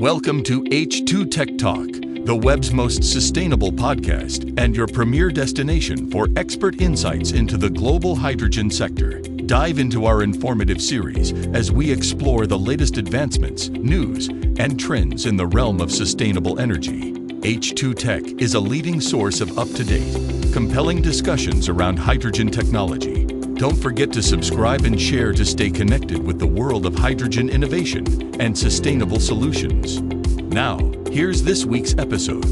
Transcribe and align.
Welcome 0.00 0.42
to 0.44 0.62
H2 0.62 1.30
Tech 1.30 1.58
Talk, 1.58 1.86
the 2.24 2.34
web's 2.34 2.72
most 2.72 3.04
sustainable 3.04 3.70
podcast 3.70 4.58
and 4.58 4.74
your 4.74 4.86
premier 4.86 5.30
destination 5.30 6.10
for 6.10 6.26
expert 6.36 6.80
insights 6.80 7.32
into 7.32 7.58
the 7.58 7.68
global 7.68 8.16
hydrogen 8.16 8.70
sector. 8.70 9.20
Dive 9.20 9.78
into 9.78 10.06
our 10.06 10.22
informative 10.22 10.80
series 10.80 11.32
as 11.48 11.70
we 11.70 11.92
explore 11.92 12.46
the 12.46 12.58
latest 12.58 12.96
advancements, 12.96 13.68
news, 13.68 14.28
and 14.28 14.80
trends 14.80 15.26
in 15.26 15.36
the 15.36 15.46
realm 15.46 15.82
of 15.82 15.92
sustainable 15.92 16.58
energy. 16.58 17.12
H2 17.12 17.94
Tech 17.94 18.22
is 18.40 18.54
a 18.54 18.60
leading 18.60 19.02
source 19.02 19.42
of 19.42 19.58
up 19.58 19.68
to 19.72 19.84
date, 19.84 20.14
compelling 20.54 21.02
discussions 21.02 21.68
around 21.68 21.98
hydrogen 21.98 22.50
technology. 22.50 23.26
Don't 23.60 23.76
forget 23.76 24.10
to 24.14 24.22
subscribe 24.22 24.86
and 24.86 24.98
share 24.98 25.34
to 25.34 25.44
stay 25.44 25.68
connected 25.68 26.16
with 26.26 26.38
the 26.38 26.46
world 26.46 26.86
of 26.86 26.94
hydrogen 26.94 27.50
innovation 27.50 28.34
and 28.40 28.56
sustainable 28.56 29.20
solutions. 29.20 30.00
Now, 30.00 30.78
here's 31.10 31.42
this 31.42 31.66
week's 31.66 31.92
episode. 31.98 32.42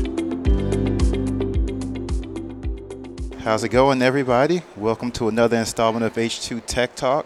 How's 3.41 3.65
it 3.65 3.71
going, 3.71 4.03
everybody? 4.03 4.61
Welcome 4.77 5.11
to 5.13 5.29
another 5.29 5.57
installment 5.57 6.05
of 6.05 6.13
H2 6.13 6.61
Tech 6.67 6.95
Talk. 6.95 7.25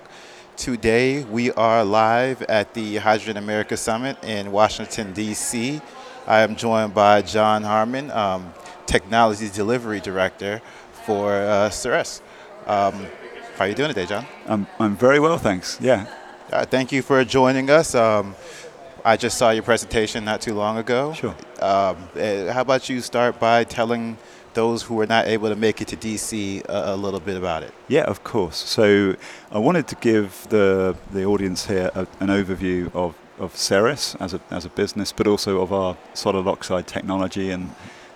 Today, 0.57 1.25
we 1.25 1.51
are 1.51 1.85
live 1.85 2.41
at 2.43 2.75
the 2.75 2.99
Hydrogen 2.99 3.37
America 3.37 3.77
Summit 3.77 4.17
in 4.23 4.53
Washington, 4.53 5.13
D.C. 5.13 5.81
I 6.29 6.43
am 6.43 6.55
joined 6.55 6.95
by 6.95 7.23
Jon 7.23 7.65
Harman, 7.65 8.13
um, 8.13 8.55
Technology 8.87 9.51
Delivery 9.53 9.99
Director 9.99 10.63
for 11.05 11.33
uh, 11.33 11.69
Ceres. 11.69 12.23
Um, 12.69 13.09
how 13.57 13.65
are 13.65 13.69
you 13.69 13.75
doing 13.75 13.89
today, 13.89 14.07
Jon? 14.07 14.27
I'm, 14.47 14.67
I'm 14.79 14.97
very 14.97 15.21
well, 15.21 15.39
thanks. 15.39 15.79
Yeah. 15.81 16.07
Uh, 16.51 16.65
thank 16.65 16.93
you 16.93 17.03
for 17.03 17.25
joining 17.25 17.71
us. 17.71 17.95
Um, 17.95 18.35
I 19.05 19.17
just 19.17 19.37
saw 19.37 19.51
your 19.51 19.63
presentation 19.63 20.25
not 20.25 20.41
too 20.41 20.55
long 20.55 20.79
ago. 20.79 21.13
Sure. 21.13 21.35
Um, 21.61 21.97
uh, 22.17 22.53
how 22.53 22.63
about 22.63 22.89
you 22.89 23.01
start 23.01 23.39
by 23.39 23.65
telling 23.65 24.17
those 24.55 24.83
who 24.83 24.95
were 24.95 25.07
not 25.07 25.27
able 25.27 25.49
to 25.49 25.57
make 25.57 25.81
it 25.81 25.89
to 25.89 25.97
DC 25.97 26.65
a, 26.67 26.95
a, 26.95 26.97
little 26.97 27.21
bit 27.21 27.37
about 27.37 27.63
it? 27.63 27.73
Yeah, 27.89 28.03
of 28.03 28.23
course. 28.23 28.57
So 28.57 29.17
I 29.51 29.59
wanted 29.59 29.87
to 29.89 29.97
give 29.97 30.47
the 30.51 30.97
the 31.13 31.25
audience 31.25 31.67
here 31.67 31.91
a, 31.95 32.07
an 32.21 32.29
overview 32.29 32.95
of 32.95 33.17
of 33.39 33.57
Ceres 33.57 34.17
as 34.21 34.35
a 34.35 34.41
as 34.51 34.65
a 34.65 34.69
business, 34.71 35.13
but 35.13 35.27
also 35.27 35.61
of 35.63 35.73
our 35.73 35.97
solid 36.15 36.47
oxide 36.47 36.87
technology 36.87 37.51
and. 37.51 37.71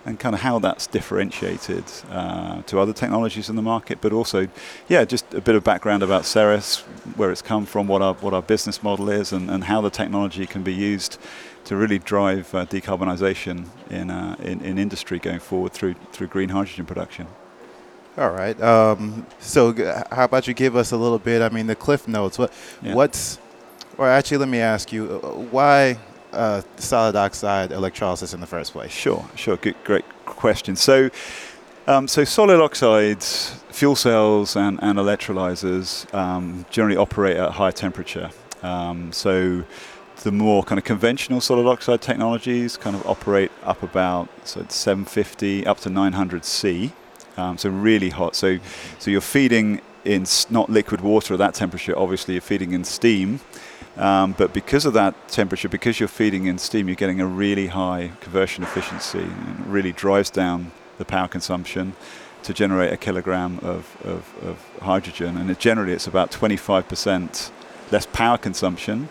And 0.07 0.21
kind 0.21 0.35
of 0.35 0.41
how 0.41 0.61
that's 0.61 0.87
differentiated 0.87 1.85
uh, 2.11 2.63
to 2.63 2.79
other 2.79 2.93
technologies 2.93 3.51
in 3.51 3.57
the 3.57 3.63
market, 3.63 4.01
but 4.01 4.13
also, 4.13 4.47
yeah, 4.89 5.05
just 5.05 5.35
a 5.35 5.41
bit 5.41 5.57
of 5.57 5.65
background 5.65 6.03
about 6.05 6.25
Ceres, 6.25 6.79
where 7.17 7.33
it's 7.33 7.43
come 7.43 7.67
from, 7.67 7.89
what 7.89 8.03
our 8.03 8.15
what 8.15 8.33
our 8.33 8.43
business 8.43 8.83
model 8.85 9.11
is, 9.11 9.33
and, 9.33 9.51
and 9.51 9.65
how 9.65 9.81
the 9.81 9.91
technology 9.91 10.47
can 10.47 10.63
be 10.63 10.73
used 10.73 11.19
to 11.65 11.75
really 11.75 11.99
drive 11.99 12.55
uh, 12.55 12.65
decarbonisation 12.67 13.67
in, 13.91 14.11
uh, 14.11 14.37
in 14.41 14.61
in 14.61 14.79
industry 14.79 15.19
going 15.19 15.41
forward 15.41 15.73
through 15.73 15.95
through 16.13 16.29
green 16.29 16.51
hydrogen 16.51 16.87
production. 16.87 17.27
All 18.17 18.31
right. 18.31 18.59
Um, 18.63 19.27
so, 19.41 19.75
how 20.11 20.25
about 20.25 20.47
you 20.47 20.55
give 20.55 20.77
us 20.77 20.93
a 20.93 20.97
little 20.97 21.19
bit? 21.19 21.43
I 21.43 21.49
mean, 21.49 21.67
the 21.67 21.75
cliff 21.75 22.07
notes. 22.07 22.39
What 22.39 22.53
yeah. 22.81 22.95
what's 22.95 23.41
or 23.99 24.09
actually, 24.09 24.39
let 24.39 24.49
me 24.49 24.61
ask 24.61 24.93
you, 24.93 25.21
uh, 25.23 25.29
why 25.29 25.99
uh, 26.33 26.63
solid 26.77 27.17
oxide 27.17 27.73
electrolysis 27.73 28.35
in 28.35 28.41
the 28.41 28.47
first 28.47 28.73
place? 28.73 28.91
Sure, 28.91 29.29
sure. 29.35 29.57
Good, 29.57 29.77
great 29.85 30.05
question. 30.25 30.77
So, 30.77 31.11
um, 31.87 32.09
so 32.09 32.25
solid 32.25 32.61
oxides, 32.61 33.63
fuel 33.71 33.97
cells, 33.97 34.57
and, 34.57 34.79
and 34.83 34.99
electrolyzers 34.99 36.13
um, 36.15 36.67
generally 36.71 36.97
operate 36.97 37.37
at 37.37 37.53
high 37.53 37.71
temperature. 37.71 38.31
Um, 38.63 39.13
so, 39.13 39.65
the 40.23 40.33
more 40.33 40.65
kind 40.65 40.79
of 40.79 40.85
conventional 40.85 41.41
solid 41.41 41.69
oxide 41.69 42.01
technologies 42.01 42.77
kind 42.77 42.97
of 42.97 43.07
operate 43.07 43.53
up 43.63 43.83
about 43.83 44.29
so 44.45 44.65
750 44.69 45.67
up 45.67 45.79
to 45.81 45.91
900 45.91 46.45
C. 46.45 46.93
Um, 47.37 47.59
so 47.59 47.69
really 47.69 48.09
hot. 48.11 48.35
So, 48.35 48.59
so 48.99 49.11
you're 49.11 49.21
feeding 49.21 49.83
in 50.05 50.25
not 50.49 50.71
liquid 50.71 51.01
water 51.01 51.35
at 51.35 51.39
that 51.39 51.55
temperature. 51.55 51.97
Obviously, 51.99 52.35
you're 52.35 52.41
feeding 52.41 52.73
in 52.73 52.85
steam. 52.85 53.41
Um, 53.97 54.33
but 54.37 54.53
because 54.53 54.85
of 54.85 54.93
that 54.93 55.29
temperature, 55.29 55.69
because 55.69 55.99
you're 55.99 56.09
feeding 56.09 56.47
in 56.47 56.59
steam, 56.59 56.89
you're 56.89 56.97
getting 56.97 57.21
a 57.21 57.27
really 57.27 57.69
high 57.69 58.13
conversion 58.21 58.63
efficiency. 58.63 59.21
It 59.21 59.67
really 59.67 59.93
drives 59.93 60.29
down 60.29 60.73
the 60.99 61.05
power 61.05 61.29
consumption 61.29 61.95
to 62.43 62.53
generate 62.53 62.93
a 62.93 62.97
kilogram 62.97 63.59
of, 63.63 63.97
of, 64.05 64.35
of 64.43 64.81
hydrogen. 64.83 65.37
And 65.37 65.51
it 65.51 65.59
generally, 65.59 65.93
it's 65.93 66.07
about 66.07 66.31
25% 66.31 67.51
less 67.91 68.07
power 68.07 68.39
consumption 68.39 69.09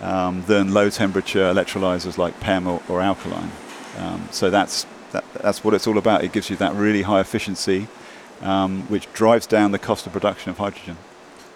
um, 0.00 0.44
than 0.46 0.72
low 0.72 0.90
temperature 0.90 1.52
electrolyzers 1.52 2.16
like 2.16 2.38
PEM 2.40 2.66
or, 2.66 2.82
or 2.88 3.00
alkaline. 3.00 3.50
Um, 3.98 4.28
so 4.30 4.48
that's, 4.48 4.86
that, 5.12 5.24
that's 5.34 5.64
what 5.64 5.74
it's 5.74 5.86
all 5.86 5.98
about. 5.98 6.24
It 6.24 6.32
gives 6.32 6.50
you 6.50 6.56
that 6.56 6.74
really 6.74 7.02
high 7.02 7.20
efficiency, 7.20 7.88
um, 8.42 8.82
which 8.82 9.12
drives 9.12 9.46
down 9.46 9.72
the 9.72 9.78
cost 9.78 10.06
of 10.06 10.12
production 10.12 10.50
of 10.50 10.58
hydrogen. 10.58 10.96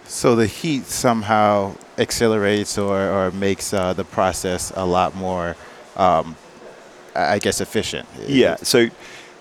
So 0.08 0.34
the 0.34 0.46
heat 0.46 0.86
somehow 0.86 1.76
accelerates 1.98 2.78
or, 2.78 2.98
or 2.98 3.30
makes 3.30 3.74
uh, 3.74 3.92
the 3.92 4.04
process 4.04 4.72
a 4.74 4.86
lot 4.86 5.14
more, 5.14 5.54
um, 5.96 6.34
I 7.14 7.38
guess, 7.38 7.60
efficient. 7.60 8.08
Yeah. 8.26 8.56
So, 8.56 8.88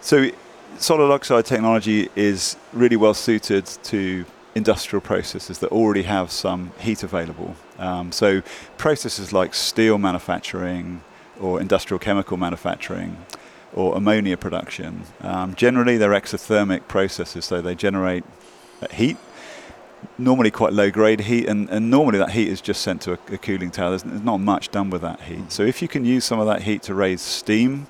so 0.02 0.30
solid 0.78 1.10
oxide 1.10 1.46
technology 1.46 2.10
is 2.18 2.58
really 2.74 2.98
well 2.98 3.14
suited 3.14 3.66
to 3.84 4.26
industrial 4.56 5.00
processes 5.00 5.60
that 5.60 5.72
already 5.72 6.04
have 6.04 6.32
some 6.32 6.72
heat 6.80 7.02
available. 7.02 7.56
Um, 7.80 8.12
so 8.12 8.42
processes 8.78 9.32
like 9.32 9.54
steel 9.54 9.98
manufacturing 9.98 11.02
or 11.40 11.62
industrial 11.62 12.00
chemical 12.00 12.36
manufacturing 12.36 13.26
or 13.74 13.96
ammonia 13.96 14.36
production, 14.36 15.04
um, 15.22 15.56
generally 15.56 15.98
they're 15.98 16.12
exothermic 16.12 16.90
processes, 16.90 17.46
so 17.46 17.62
they 17.62 17.76
generate 17.76 18.26
heat 18.92 19.18
normally 20.18 20.52
quite 20.52 20.74
low 20.74 20.90
grade 20.90 21.22
heat, 21.22 21.48
and, 21.48 21.70
and 21.70 21.90
normally 21.90 22.18
that 22.18 22.32
heat 22.32 22.48
is 22.48 22.62
just 22.62 22.82
sent 22.82 23.02
to 23.04 23.14
a, 23.14 23.20
a 23.32 23.38
cooling 23.38 23.72
tower. 23.72 23.90
There's, 23.92 24.04
there's, 24.04 24.22
not 24.22 24.40
much 24.40 24.70
done 24.72 24.90
with 24.90 25.02
that 25.02 25.22
heat. 25.22 25.52
So 25.52 25.64
if 25.64 25.82
you 25.82 25.88
can 25.88 26.06
use 26.06 26.26
some 26.26 26.40
of 26.40 26.48
that 26.48 26.64
heat 26.64 26.82
to 26.84 26.94
raise 26.94 27.22
steam, 27.22 27.88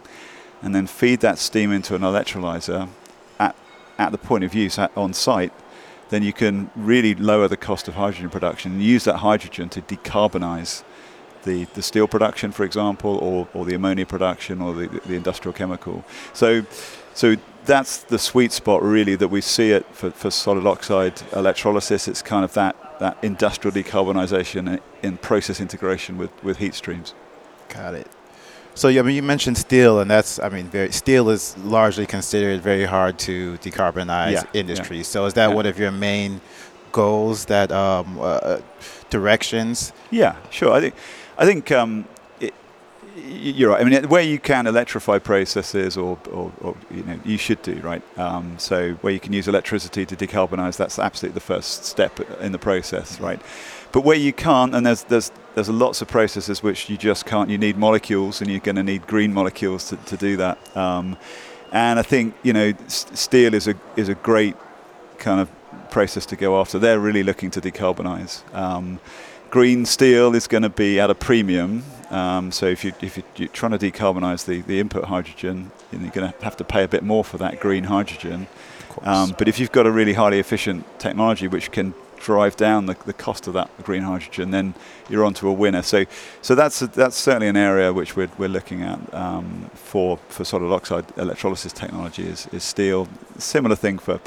and 0.62 0.74
then 0.74 0.88
feed 0.88 1.20
that 1.22 1.38
steam 1.38 1.72
into 1.72 1.96
an 1.96 2.02
electrolyzer 2.02 2.90
at, 3.40 3.56
at 3.98 4.12
the 4.12 4.18
point 4.18 4.44
of 4.44 4.54
use 4.54 4.80
at, 4.80 4.92
on 4.98 5.14
site, 5.14 5.54
then 6.10 6.24
you 6.24 6.34
can 6.34 6.70
really 6.76 7.14
lower 7.16 7.48
the 7.48 7.58
cost 7.58 7.88
of 7.88 7.96
hydrogen 7.96 8.30
production 8.30 8.74
and 8.74 8.84
use 8.84 9.04
that 9.04 9.18
hydrogen 9.18 9.70
to 9.70 9.82
decarbonize 9.82 10.84
the, 11.44 11.66
the 11.76 11.82
steel 11.82 12.08
production, 12.08 12.52
for 12.52 12.64
example, 12.64 13.18
or, 13.18 13.48
or 13.54 13.66
the 13.66 13.76
ammonia 13.76 14.06
production 14.06 14.62
or 14.62 14.74
the, 14.74 14.88
the 15.06 15.16
industrial 15.16 15.54
chemical. 15.54 16.04
So, 16.34 16.66
so 17.18 17.36
that's 17.66 17.98
the 18.04 18.20
sweet 18.20 18.52
spot 18.52 18.84
really 18.84 19.16
that 19.16 19.30
we 19.30 19.42
see 19.42 19.72
it 19.72 19.88
for, 19.92 20.12
for 20.12 20.30
solid 20.30 20.68
oxide 20.68 21.20
electrolysis. 21.34 22.08
It's 22.08 22.22
kind 22.22 22.46
of 22.46 22.54
that, 22.54 22.76
that 23.00 23.18
industrial 23.24 23.74
decarbonisation 23.76 24.80
in 25.02 25.18
process 25.18 25.60
integration 25.60 26.20
with, 26.20 26.30
with 26.44 26.58
heat 26.58 26.76
streams. 26.76 27.16
Got 27.70 27.96
it. 27.96 28.08
So 28.76 28.88
I 28.90 29.02
mean, 29.02 29.16
you 29.16 29.24
mentioned 29.24 29.58
steel, 29.58 30.00
and 30.00 30.12
that's 30.12 30.40
I 30.40 30.50
mean, 30.50 30.68
very, 30.68 30.92
steel 30.92 31.30
is 31.30 31.58
largely 31.58 32.06
considered 32.06 32.62
very 32.62 32.86
hard 32.86 33.18
to 33.20 33.58
decarbonize 33.58 34.34
yeah, 34.34 34.44
industry. 34.54 34.98
Yeah. 34.98 35.04
So 35.04 35.26
is 35.26 35.34
that 35.34 35.50
yeah. 35.50 35.56
one 35.56 35.66
of 35.66 35.80
your 35.80 35.90
main 35.90 36.40
goals? 36.92 37.46
That 37.46 37.72
um, 37.72 38.20
uh, 38.22 38.60
directions? 39.10 39.92
Yeah, 40.12 40.36
sure. 40.52 40.72
I 40.72 40.82
think 40.82 40.94
I 41.40 41.46
think 41.48 41.72
um, 41.72 42.06
you're 43.26 43.72
right. 43.72 43.82
I 43.82 43.84
mean, 43.84 44.04
where 44.10 44.22
you 44.22 44.40
can 44.40 44.68
electrify 44.68 45.20
processes, 45.20 45.98
or, 45.98 46.18
or, 46.32 46.52
or 46.62 46.76
you 46.92 47.04
know, 47.04 47.20
you 47.26 47.38
should 47.38 47.62
do 47.62 47.76
right. 47.82 48.02
Um, 48.18 48.58
so 48.60 48.94
where 48.96 49.14
you 49.14 49.20
can 49.20 49.34
use 49.34 49.48
electricity 49.48 50.06
to 50.06 50.16
decarbonize, 50.16 50.78
that's 50.78 51.00
absolutely 51.00 51.34
the 51.34 51.46
first 51.46 51.86
step 51.86 52.20
in 52.40 52.52
the 52.52 52.60
process, 52.60 53.20
right? 53.20 53.42
But 53.92 54.02
where 54.02 54.18
you 54.18 54.34
can't, 54.34 54.76
and 54.76 54.86
there's 54.86 55.04
there's 55.04 55.32
there's 55.56 55.70
lots 55.70 56.02
of 56.02 56.08
processes 56.08 56.62
which 56.62 56.90
you 56.90 56.98
just 56.98 57.26
can't. 57.26 57.50
You 57.50 57.58
need 57.58 57.78
molecules, 57.78 58.42
and 58.42 58.50
you're 58.50 58.60
going 58.60 58.76
to 58.76 58.84
need 58.84 59.08
green 59.08 59.34
molecules 59.34 59.90
to, 59.90 59.98
to 59.98 60.18
do 60.18 60.38
that. 60.38 60.78
Um, 60.78 61.18
and 61.72 62.00
I 62.00 62.04
think 62.04 62.36
you 62.44 62.54
know, 62.54 62.74
steel 62.88 63.54
is 63.54 63.68
a 63.68 63.76
is 63.96 64.10
a 64.10 64.16
great 64.16 64.56
kind 65.18 65.40
of 65.40 65.50
process 65.90 66.26
to 66.28 66.36
go 66.36 66.60
after. 66.60 66.78
They're 66.78 67.00
really 67.00 67.24
looking 67.24 67.50
to 67.52 67.62
decarbonize. 67.62 68.42
Um, 68.54 69.00
green 69.50 69.86
steel 69.86 70.36
is 70.36 70.48
going 70.48 70.64
to 70.64 70.70
be 70.70 71.00
at 71.00 71.10
a 71.10 71.16
premium 71.16 71.84
um, 72.10 72.52
so 72.52 72.66
if, 72.66 72.84
you, 72.84 72.94
if 73.02 73.18
you're 73.36 73.50
trying 73.50 73.78
to 73.78 73.80
decarbonise 73.80 74.46
the, 74.46 74.62
the 74.62 74.80
input 74.80 75.06
hydrogen, 75.06 75.72
you 75.92 76.00
are 76.00 76.12
going 76.12 76.32
to 76.32 76.44
have 76.44 76.58
to 76.58 76.64
pay 76.64 76.84
a 76.84 76.88
bit 76.88 77.04
more 77.04 77.24
for 77.24 77.38
that 77.38 77.60
green 77.60 77.86
hydrogen. 77.86 78.48
Um, 79.04 79.36
but 79.38 79.48
if 79.48 79.60
you've 79.60 79.72
got 79.72 79.86
a 79.86 79.92
really 79.92 80.14
highly 80.14 80.40
efficient 80.40 81.00
technology 81.00 81.48
which 81.48 81.72
can 81.72 81.94
drive 82.20 82.56
down 82.56 82.88
the, 82.88 82.96
the 83.06 83.14
cost 83.14 83.48
of 83.48 83.54
that 83.54 83.70
green 83.84 84.02
hydrogen, 84.02 84.52
then 84.52 84.74
you're 85.10 85.24
onto 85.24 85.48
a 85.48 85.54
winner. 85.54 85.82
So, 85.82 86.06
so 86.42 86.56
that's 86.56 86.82
a, 86.82 86.88
that's 86.88 87.16
certainly 87.16 87.48
an 87.48 87.58
area 87.58 87.94
which 87.94 88.16
we're, 88.16 88.30
we're 88.38 88.50
looking 88.50 88.82
at 88.82 89.14
um, 89.14 89.70
for 89.74 90.18
for 90.30 90.44
solid 90.44 90.74
oxide 90.74 91.06
electrolysis 91.18 91.74
technology 91.74 92.28
is, 92.28 92.48
is 92.52 92.64
steel. 92.64 93.08
Similar 93.38 93.76
thing 93.76 94.00
for 94.00 94.20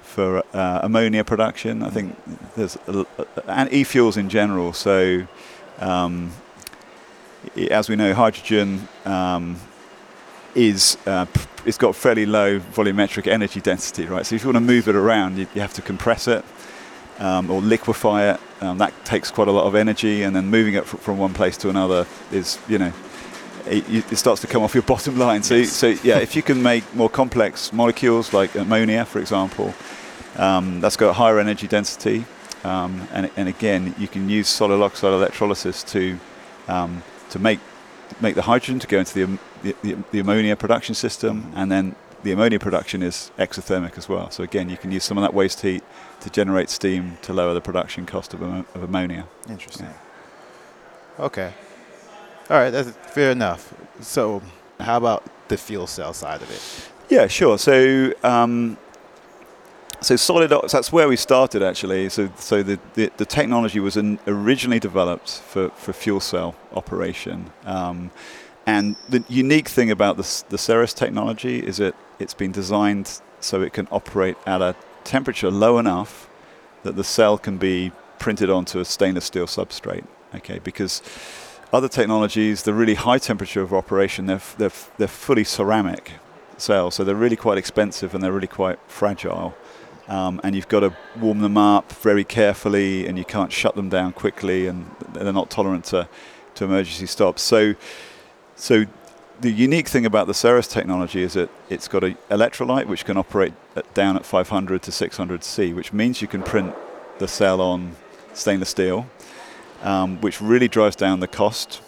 for 0.00 0.42
uh, 0.54 0.80
ammonia 0.82 1.24
production. 1.24 1.82
I 1.82 1.90
think 1.90 2.16
there's 2.54 2.76
a, 2.86 3.04
and 3.46 3.72
e-fuels 3.72 4.16
in 4.16 4.28
general. 4.28 4.72
So 4.72 5.26
um, 5.80 6.32
as 7.70 7.88
we 7.88 7.96
know, 7.96 8.14
hydrogen 8.14 8.88
um, 9.04 9.56
is 10.54 10.96
uh, 11.06 11.26
it's 11.64 11.78
got 11.78 11.96
fairly 11.96 12.26
low 12.26 12.60
volumetric 12.60 13.26
energy 13.26 13.60
density, 13.60 14.06
right? 14.06 14.24
So 14.24 14.36
if 14.36 14.42
you 14.42 14.48
want 14.48 14.56
to 14.56 14.72
move 14.72 14.88
it 14.88 14.96
around, 14.96 15.38
you, 15.38 15.46
you 15.54 15.60
have 15.60 15.74
to 15.74 15.82
compress 15.82 16.28
it 16.28 16.44
um, 17.18 17.50
or 17.50 17.60
liquefy 17.60 18.30
it. 18.32 18.40
Um, 18.60 18.78
that 18.78 18.92
takes 19.04 19.30
quite 19.30 19.48
a 19.48 19.52
lot 19.52 19.66
of 19.66 19.74
energy, 19.74 20.22
and 20.22 20.34
then 20.34 20.46
moving 20.46 20.74
it 20.74 20.86
fr- 20.86 20.96
from 20.96 21.18
one 21.18 21.34
place 21.34 21.56
to 21.58 21.70
another 21.70 22.06
is, 22.32 22.58
you 22.68 22.78
know, 22.78 22.92
it, 23.66 24.12
it 24.12 24.16
starts 24.16 24.40
to 24.42 24.46
come 24.46 24.62
off 24.62 24.74
your 24.74 24.82
bottom 24.94 25.18
line. 25.18 25.42
So, 25.42 25.64
so 25.64 25.88
yeah, 26.02 26.18
if 26.18 26.36
you 26.36 26.42
can 26.42 26.62
make 26.62 26.94
more 26.94 27.10
complex 27.10 27.72
molecules 27.72 28.32
like 28.32 28.54
ammonia, 28.54 29.04
for 29.04 29.18
example, 29.18 29.74
um, 30.36 30.80
that's 30.80 30.96
got 30.96 31.10
a 31.10 31.12
higher 31.12 31.38
energy 31.38 31.66
density, 31.66 32.24
um, 32.64 33.06
and, 33.12 33.30
and 33.36 33.48
again, 33.48 33.94
you 33.98 34.08
can 34.08 34.28
use 34.28 34.48
solid 34.48 34.82
oxide 34.82 35.12
electrolysis 35.12 35.82
to 35.84 36.18
um, 36.68 37.02
to 37.34 37.40
make 37.40 37.58
make 38.20 38.36
the 38.36 38.42
hydrogen 38.42 38.78
to 38.78 38.86
go 38.86 38.98
into 39.00 39.14
the, 39.14 39.38
the, 39.62 39.76
the, 39.82 40.04
the 40.12 40.18
ammonia 40.20 40.54
production 40.54 40.94
system, 40.94 41.52
and 41.56 41.70
then 41.70 41.96
the 42.22 42.30
ammonia 42.30 42.60
production 42.60 43.02
is 43.02 43.32
exothermic 43.38 43.98
as 43.98 44.08
well. 44.08 44.30
So 44.30 44.44
again, 44.44 44.70
you 44.70 44.76
can 44.76 44.92
use 44.92 45.02
some 45.02 45.18
of 45.18 45.22
that 45.22 45.34
waste 45.34 45.60
heat 45.62 45.82
to 46.20 46.30
generate 46.30 46.70
steam 46.70 47.18
to 47.22 47.32
lower 47.32 47.52
the 47.52 47.60
production 47.60 48.06
cost 48.06 48.32
of, 48.32 48.42
ammo- 48.42 48.66
of 48.74 48.84
ammonia. 48.84 49.26
Interesting. 49.48 49.88
Okay. 51.18 51.52
All 52.48 52.56
right, 52.56 52.70
that's 52.70 52.90
fair 52.90 53.32
enough. 53.32 53.74
So, 54.00 54.40
how 54.78 54.96
about 54.96 55.24
the 55.48 55.56
fuel 55.56 55.88
cell 55.88 56.12
side 56.12 56.40
of 56.40 56.50
it? 56.50 56.90
Yeah, 57.08 57.26
sure. 57.26 57.58
So, 57.58 58.12
um, 58.22 58.76
so 60.06 60.16
solid 60.16 60.50
that's 60.50 60.92
where 60.92 61.08
we 61.08 61.16
started 61.16 61.62
actually. 61.62 62.08
So, 62.08 62.30
so 62.36 62.62
the, 62.62 62.78
the, 62.94 63.10
the 63.16 63.24
technology 63.24 63.80
was 63.80 63.96
in, 63.96 64.18
originally 64.26 64.80
developed 64.80 65.30
for, 65.30 65.70
for 65.70 65.92
fuel 65.92 66.20
cell 66.20 66.54
operation. 66.72 67.50
Um, 67.64 68.10
and 68.66 68.96
the 69.08 69.24
unique 69.28 69.68
thing 69.68 69.90
about 69.90 70.16
this, 70.16 70.42
the 70.42 70.58
Ceres 70.58 70.94
technology 70.94 71.58
is 71.58 71.76
that 71.78 71.94
it's 72.18 72.34
been 72.34 72.52
designed 72.52 73.20
so 73.40 73.60
it 73.62 73.72
can 73.72 73.88
operate 73.90 74.36
at 74.46 74.62
a 74.62 74.74
temperature 75.04 75.50
low 75.50 75.78
enough 75.78 76.28
that 76.82 76.96
the 76.96 77.04
cell 77.04 77.36
can 77.36 77.58
be 77.58 77.92
printed 78.18 78.48
onto 78.48 78.80
a 78.80 78.84
stainless 78.84 79.26
steel 79.26 79.46
substrate. 79.46 80.06
Okay, 80.34 80.58
because 80.64 81.02
other 81.72 81.88
technologies, 81.88 82.62
the 82.62 82.74
really 82.74 82.94
high 82.94 83.18
temperature 83.18 83.60
of 83.60 83.72
operation, 83.72 84.26
they're, 84.26 84.40
they're, 84.58 84.72
they're 84.96 85.08
fully 85.08 85.44
ceramic 85.44 86.12
cells, 86.56 86.94
so 86.94 87.04
they're 87.04 87.14
really 87.14 87.36
quite 87.36 87.58
expensive 87.58 88.14
and 88.14 88.22
they're 88.22 88.32
really 88.32 88.46
quite 88.46 88.78
fragile. 88.86 89.54
Um, 90.08 90.40
and 90.44 90.54
you've 90.54 90.68
got 90.68 90.80
to 90.80 90.94
warm 91.18 91.40
them 91.40 91.56
up 91.56 91.90
very 91.92 92.24
carefully, 92.24 93.06
and 93.06 93.16
you 93.16 93.24
can't 93.24 93.50
shut 93.50 93.74
them 93.74 93.88
down 93.88 94.12
quickly, 94.12 94.66
and 94.66 94.90
they're 95.12 95.32
not 95.32 95.50
tolerant 95.50 95.84
to, 95.86 96.08
to 96.56 96.64
emergency 96.64 97.06
stops. 97.06 97.42
So, 97.42 97.74
so 98.54 98.84
the 99.40 99.50
unique 99.50 99.88
thing 99.88 100.06
about 100.06 100.26
the 100.26 100.34
Ceres 100.34 100.68
technology 100.68 101.22
is 101.22 101.34
that 101.34 101.50
it's 101.68 101.88
got 101.88 102.04
an 102.04 102.16
electrolyte 102.30 102.86
which 102.86 103.04
can 103.04 103.16
operate 103.16 103.52
at, 103.76 103.92
down 103.94 104.16
at 104.16 104.24
500 104.26 104.82
to 104.82 104.92
600 104.92 105.42
C, 105.42 105.72
which 105.72 105.92
means 105.92 106.20
you 106.20 106.28
can 106.28 106.42
print 106.42 106.74
the 107.18 107.28
cell 107.28 107.60
on 107.60 107.96
stainless 108.34 108.70
steel, 108.70 109.06
um, 109.82 110.20
which 110.20 110.40
really 110.40 110.68
drives 110.68 110.96
down 110.96 111.20
the 111.20 111.28
cost 111.28 111.80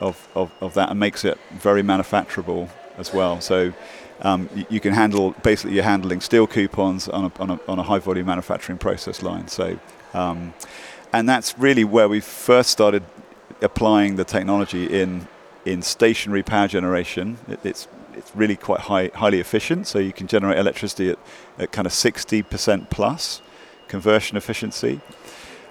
of, 0.00 0.28
of, 0.34 0.50
of 0.60 0.74
that 0.74 0.90
and 0.90 0.98
makes 0.98 1.24
it 1.24 1.38
very 1.52 1.82
manufacturable 1.82 2.68
as 2.98 3.12
well. 3.12 3.40
So 3.40 3.72
um, 4.22 4.48
you, 4.54 4.66
you 4.70 4.80
can 4.80 4.92
handle 4.92 5.32
basically 5.42 5.74
you're 5.74 5.84
handling 5.84 6.20
steel 6.20 6.46
coupons 6.46 7.08
on 7.08 7.24
a, 7.26 7.32
on 7.40 7.50
a, 7.50 7.60
on 7.68 7.78
a 7.78 7.82
high 7.82 7.98
volume 7.98 8.26
manufacturing 8.26 8.78
process 8.78 9.22
line. 9.22 9.48
So 9.48 9.78
um, 10.14 10.54
and 11.12 11.28
that's 11.28 11.58
really 11.58 11.84
where 11.84 12.08
we 12.08 12.20
first 12.20 12.70
started 12.70 13.02
applying 13.62 14.16
the 14.16 14.24
technology 14.24 14.86
in 14.86 15.26
in 15.64 15.82
stationary 15.82 16.42
power 16.42 16.68
generation. 16.68 17.38
It, 17.48 17.60
it's 17.64 17.88
it's 18.14 18.34
really 18.34 18.56
quite 18.56 18.80
high, 18.80 19.10
highly 19.14 19.40
efficient. 19.40 19.86
So 19.86 19.98
you 19.98 20.12
can 20.12 20.26
generate 20.26 20.58
electricity 20.58 21.10
at, 21.10 21.18
at 21.58 21.72
kind 21.72 21.86
of 21.86 21.92
60% 21.92 22.90
plus 22.90 23.40
conversion 23.88 24.36
efficiency. 24.36 25.00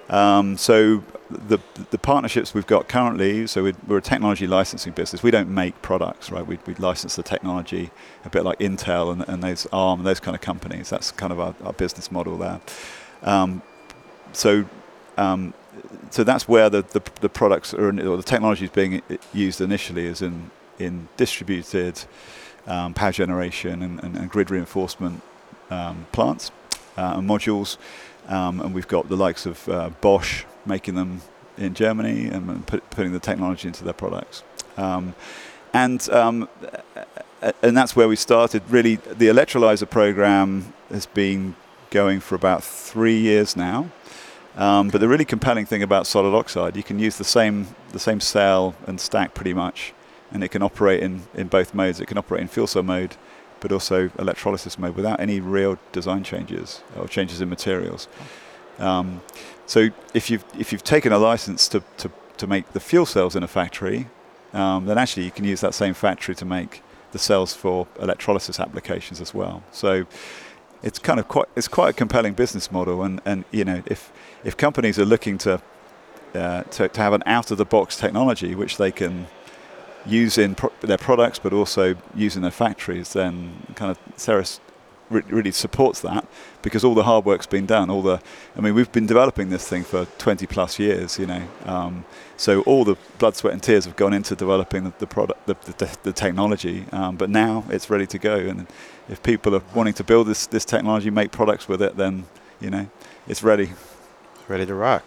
Um, 0.10 0.58
so 0.58 1.04
the 1.30 1.60
the 1.92 1.98
partnerships 1.98 2.54
we've 2.54 2.68
got 2.68 2.88
currently, 2.88 3.48
so 3.48 3.64
we're, 3.64 3.76
we're 3.88 3.98
a 3.98 4.02
technology 4.02 4.48
licensing 4.48 4.94
business. 4.94 5.24
We 5.24 5.32
don't 5.32 5.50
make 5.50 5.82
products, 5.82 6.32
right? 6.32 6.46
We, 6.46 6.60
we 6.66 6.76
license 6.76 7.16
the 7.16 7.24
technology, 7.24 7.92
a 8.26 8.30
bit 8.30 8.44
like 8.44 8.60
Intel 8.60 9.12
and, 9.12 9.28
and 9.28 9.44
those 9.44 9.68
ARM, 9.72 10.00
and 10.00 10.08
those 10.08 10.20
kind 10.20 10.36
of 10.36 10.42
companies. 10.42 10.90
That's 10.90 11.12
kind 11.12 11.32
of 11.32 11.40
our, 11.40 11.56
our 11.64 11.74
business 11.74 12.12
model 12.12 12.38
there. 12.38 12.60
Um, 13.22 13.62
so 14.34 14.66
um, 15.18 15.54
so 16.10 16.24
that's 16.24 16.48
where 16.48 16.70
the, 16.70 16.82
the, 16.82 17.02
the 17.22 17.30
products 17.30 17.74
are, 17.74 17.90
or 17.90 18.18
the 18.18 18.24
technology 18.24 18.66
is 18.66 18.72
being 18.72 19.02
used 19.34 19.62
initially 19.62 20.06
is 20.06 20.22
in, 20.22 20.50
in 20.78 21.08
distributed 21.18 22.02
um, 22.68 22.94
power 22.94 23.12
generation 23.12 23.82
and, 23.82 24.04
and, 24.04 24.16
and 24.16 24.30
grid 24.30 24.50
reinforcement 24.50 25.22
um, 25.70 26.08
plants 26.12 26.52
uh, 26.98 27.16
and 27.18 27.30
modules. 27.30 27.78
Um, 28.28 28.62
and 28.62 28.74
we've 28.74 28.88
got 28.88 29.10
the 29.10 29.16
likes 29.16 29.46
of 29.46 29.68
uh, 29.70 29.90
Bosch 30.02 30.46
making 30.70 30.96
them 30.96 31.22
in 31.58 31.74
Germany 31.74 32.28
and, 32.28 32.66
put, 32.66 32.90
putting 32.90 33.12
the 33.12 33.20
technology 33.20 33.68
into 33.68 33.84
their 33.84 33.94
products. 33.94 34.44
Um, 34.78 35.14
and 35.74 36.10
um, 36.10 36.48
and 37.62 37.76
that's 37.78 37.96
where 37.96 38.08
we 38.08 38.16
started. 38.16 38.62
Really, 38.70 38.96
the 38.96 39.28
electrolyzer 39.28 39.90
program 39.90 40.74
has 40.90 41.06
been 41.06 41.56
going 41.90 42.20
for 42.22 42.36
about 42.36 42.64
three 42.64 43.18
years 43.18 43.56
now. 43.56 43.90
Um, 44.56 44.90
but 44.90 45.00
the 45.00 45.08
really 45.08 45.26
compelling 45.26 45.66
thing 45.66 45.84
about 45.84 46.08
solid 46.08 46.36
oxide, 46.36 46.76
you 46.76 46.84
can 46.84 47.00
use 47.00 47.18
the 47.18 47.24
same 47.24 47.68
the 47.92 48.00
same 48.00 48.20
cell 48.20 48.76
and 48.88 49.00
stack 49.00 49.34
pretty 49.34 49.54
much, 49.54 49.94
and 50.32 50.44
it 50.44 50.50
can 50.50 50.62
operate 50.62 51.02
in, 51.02 51.22
in 51.34 51.48
both 51.48 51.74
modes. 51.74 52.00
It 52.00 52.08
can 52.08 52.18
operate 52.18 52.42
in 52.42 52.48
fuel 52.48 52.68
cell 52.68 52.84
mode, 52.84 53.16
but 53.60 53.72
also 53.72 54.12
electrolysis 54.20 54.78
mode 54.78 54.96
without 54.96 55.20
any 55.20 55.40
real 55.40 55.78
design 55.92 56.24
changes 56.24 56.82
or 56.98 57.08
changes 57.08 57.42
in 57.42 57.50
materials. 57.50 58.08
Um, 58.80 59.22
so 59.66 59.90
if 60.14 60.30
you've 60.30 60.44
if 60.58 60.72
you've 60.72 60.84
taken 60.84 61.12
a 61.12 61.20
license 61.20 61.68
to, 61.70 61.84
to, 61.98 62.12
to 62.38 62.48
make 62.48 62.72
the 62.74 62.80
fuel 62.80 63.06
cells 63.06 63.36
in 63.36 63.44
a 63.44 63.48
factory, 63.48 64.08
um, 64.54 64.86
then 64.86 64.98
actually 64.98 65.26
you 65.26 65.32
can 65.32 65.46
use 65.46 65.62
that 65.62 65.74
same 65.74 65.94
factory 65.94 66.36
to 66.36 66.46
make 66.46 66.82
the 67.12 67.20
cells 67.20 67.54
for 67.54 67.88
electrolysis 68.00 68.60
applications 68.60 69.22
as 69.22 69.34
well. 69.34 69.64
So 69.72 70.06
it's 70.82 71.00
kind 71.00 71.20
of 71.20 71.28
quite 71.28 71.48
it's 71.56 71.68
quite 71.68 71.90
a 71.90 71.94
compelling 71.94 72.34
business 72.34 72.72
model, 72.72 73.04
and, 73.04 73.22
and 73.26 73.46
you 73.52 73.66
know 73.66 73.84
if 73.86 74.12
if 74.44 74.56
companies 74.56 74.98
are 74.98 75.06
looking 75.06 75.38
to 75.40 75.62
uh, 76.34 76.64
to, 76.64 76.88
to 76.88 77.02
have 77.02 77.14
an 77.14 77.24
out 77.26 77.52
of 77.52 77.58
the 77.58 77.66
box 77.66 77.98
technology 77.98 78.56
which 78.56 78.78
they 78.78 78.92
can 78.92 79.28
use 80.06 80.38
in 80.38 80.56
pro- 80.56 80.72
their 80.82 80.98
products, 80.98 81.40
but 81.40 81.54
also 81.54 81.96
use 82.16 82.36
in 82.36 82.42
their 82.42 82.52
factories, 82.52 83.14
then 83.14 83.52
kind 83.76 83.92
of 83.92 84.00
Ceres 84.16 84.60
re- 85.10 85.24
really 85.28 85.52
supports 85.52 86.02
that 86.02 86.28
because 86.62 86.84
all 86.84 86.94
the 86.94 87.04
hard 87.04 87.26
work's 87.26 87.48
been 87.48 87.66
done. 87.66 87.90
All 87.90 88.02
the, 88.02 88.22
I 88.56 88.62
mean, 88.62 88.74
we've 88.76 88.92
been 88.92 89.06
developing 89.06 89.50
this 89.50 89.68
thing 89.68 89.84
for 89.84 90.06
20 90.18 90.46
plus 90.48 90.80
years, 90.80 91.18
you 91.20 91.26
know. 91.26 91.48
Um, 91.66 92.06
so 92.38 92.62
all 92.62 92.84
the 92.84 92.96
blood, 93.18 93.36
sweat, 93.36 93.54
and 93.54 93.62
tears 93.62 93.86
have 93.86 93.96
gone 93.96 94.14
into 94.14 94.36
developing 94.36 94.84
the, 94.86 94.94
the 95.00 95.08
product, 95.08 95.46
the, 95.46 95.56
the, 95.78 95.98
the 96.04 96.14
technology. 96.14 96.86
Um, 96.92 97.16
but 97.16 97.30
now 97.30 97.66
it's 97.70 97.90
ready 97.90 98.08
to 98.08 98.18
go. 98.18 98.38
And 98.38 98.68
if 99.08 99.22
people 99.24 99.56
are 99.56 99.64
wanting 99.74 99.94
to 99.96 100.04
build 100.04 100.28
this 100.28 100.48
this 100.48 100.66
technology, 100.66 101.10
make 101.10 101.32
products 101.32 101.68
with 101.68 101.82
it, 101.82 101.98
then 101.98 102.26
you 102.62 102.70
know 102.70 102.88
it's 103.28 103.44
ready. 103.44 103.72
Ready 104.48 104.66
to 104.66 104.74
rock. 104.74 105.04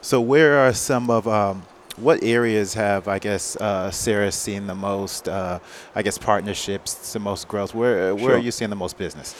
So, 0.00 0.20
where 0.20 0.58
are 0.58 0.72
some 0.72 1.10
of 1.10 1.26
um, 1.26 1.64
what 2.00 2.22
areas 2.22 2.74
have 2.74 3.08
I 3.08 3.18
guess 3.18 3.56
uh, 3.56 3.90
Ceres 3.90 4.34
seen 4.34 4.66
the 4.66 4.74
most? 4.74 5.28
Uh, 5.28 5.58
I 5.94 6.02
guess 6.02 6.18
partnerships, 6.18 7.12
the 7.12 7.18
most 7.20 7.48
growth. 7.48 7.74
Where 7.74 8.14
where 8.14 8.24
Sure. 8.24 8.34
are 8.36 8.38
you 8.38 8.50
seeing 8.50 8.70
the 8.70 8.76
most 8.76 8.98
business? 8.98 9.34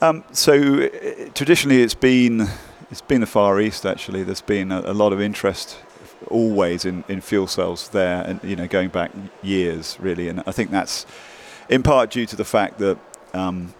Um, 0.00 0.24
so 0.32 0.52
uh, 0.54 0.88
traditionally, 1.34 1.82
it's 1.82 1.94
been 1.94 2.48
it's 2.90 3.00
been 3.02 3.20
the 3.20 3.26
Far 3.26 3.60
East. 3.60 3.86
Actually, 3.86 4.22
there's 4.24 4.40
been 4.40 4.72
a, 4.72 4.80
a 4.80 4.92
lot 4.94 5.12
of 5.12 5.20
interest 5.20 5.76
always 6.28 6.84
in, 6.84 7.04
in 7.08 7.20
fuel 7.20 7.46
cells 7.46 7.88
there, 7.88 8.22
and 8.26 8.40
you 8.44 8.56
know, 8.56 8.66
going 8.68 8.88
back 8.88 9.10
years 9.42 9.96
really. 10.00 10.28
And 10.28 10.42
I 10.46 10.52
think 10.52 10.70
that's 10.70 11.06
in 11.68 11.82
part 11.82 12.10
due 12.10 12.26
to 12.26 12.36
the 12.36 12.44
fact 12.44 12.78
that 12.78 12.98
um, 13.34 13.74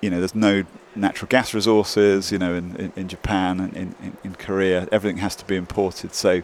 you 0.00 0.10
know 0.10 0.18
there's 0.18 0.34
no 0.34 0.64
natural 0.96 1.28
gas 1.28 1.54
resources. 1.54 2.32
You 2.32 2.38
know, 2.38 2.54
in, 2.54 2.76
in, 2.76 2.92
in 2.96 3.08
Japan 3.08 3.60
and 3.60 3.76
in, 3.76 3.94
in, 4.02 4.16
in 4.24 4.34
Korea, 4.34 4.88
everything 4.90 5.18
has 5.18 5.36
to 5.36 5.44
be 5.44 5.56
imported. 5.56 6.14
So 6.14 6.42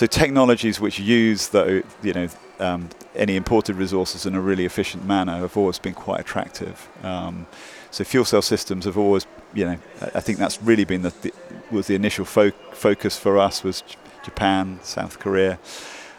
so 0.00 0.06
technologies 0.06 0.80
which 0.80 0.98
use 0.98 1.48
the 1.48 1.84
you 2.02 2.14
know 2.14 2.26
um, 2.58 2.88
any 3.14 3.36
imported 3.36 3.76
resources 3.76 4.24
in 4.24 4.34
a 4.34 4.40
really 4.40 4.64
efficient 4.64 5.04
manner 5.04 5.36
have 5.40 5.58
always 5.58 5.78
been 5.78 5.92
quite 5.92 6.20
attractive. 6.20 6.88
Um, 7.02 7.46
so 7.90 8.02
fuel 8.04 8.24
cell 8.24 8.40
systems 8.40 8.86
have 8.86 8.96
always, 8.96 9.26
you 9.52 9.66
know, 9.66 9.78
I 10.14 10.20
think 10.20 10.38
that's 10.38 10.62
really 10.62 10.84
been 10.84 11.02
the, 11.02 11.12
the 11.20 11.34
was 11.70 11.86
the 11.86 11.96
initial 11.96 12.24
fo- 12.24 12.58
focus 12.72 13.18
for 13.18 13.36
us 13.36 13.62
was 13.62 13.82
J- 13.82 13.96
Japan, 14.24 14.78
South 14.82 15.18
Korea. 15.18 15.58